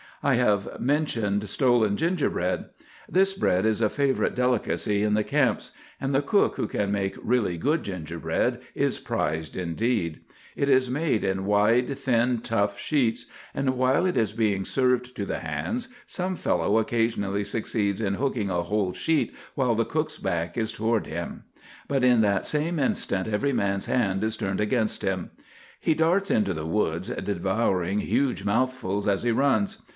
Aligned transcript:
"I 0.23 0.35
have 0.35 0.79
mentioned 0.79 1.47
stolen 1.49 1.97
gingerbread. 1.97 2.69
This 3.09 3.33
bread 3.35 3.65
is 3.65 3.81
a 3.81 3.89
favorite 3.89 4.35
delicacy 4.35 5.01
in 5.03 5.15
the 5.15 5.23
camps; 5.23 5.71
and 5.99 6.13
the 6.13 6.21
cook 6.23 6.57
who 6.57 6.67
can 6.67 6.91
make 6.91 7.15
really 7.23 7.57
good 7.57 7.81
gingerbread 7.83 8.61
is 8.75 8.97
prized 8.99 9.55
indeed. 9.57 10.21
It 10.55 10.69
is 10.69 10.91
made 10.91 11.23
in 11.23 11.45
wide, 11.45 11.95
thin, 11.97 12.41
tough 12.41 12.77
sheets; 12.79 13.25
and 13.55 13.75
while 13.77 14.05
it 14.05 14.15
is 14.15 14.31
being 14.33 14.63
served 14.63 15.15
to 15.15 15.25
the 15.25 15.39
hands, 15.39 15.87
some 16.05 16.35
fellow 16.35 16.77
occasionally 16.77 17.43
succeeds 17.43 17.99
in 18.01 18.15
'hooking' 18.15 18.51
a 18.51 18.61
whole 18.63 18.93
sheet 18.93 19.33
while 19.55 19.73
the 19.73 19.85
cook's 19.85 20.17
back 20.19 20.55
is 20.57 20.71
toward 20.71 21.07
him. 21.07 21.45
But 21.87 22.03
in 22.03 22.21
that 22.21 22.45
same 22.47 22.77
instant 22.77 23.27
every 23.27 23.53
man's 23.53 23.87
hand 23.87 24.23
is 24.23 24.37
turned 24.37 24.61
against 24.61 25.01
him. 25.03 25.29
He 25.79 25.93
darts 25.95 26.29
into 26.29 26.53
the 26.53 26.65
woods, 26.67 27.09
devouring 27.09 27.99
huge 28.01 28.45
mouthfuls 28.45 29.07
as 29.07 29.23
he 29.23 29.31
runs. 29.31 29.81